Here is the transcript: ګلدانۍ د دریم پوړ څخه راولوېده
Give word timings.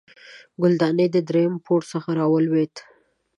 ګلدانۍ 0.61 1.07
د 1.11 1.17
دریم 1.27 1.53
پوړ 1.65 1.81
څخه 1.91 2.09
راولوېده 2.19 2.81